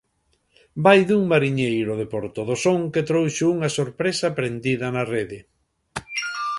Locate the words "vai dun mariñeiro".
0.85-1.93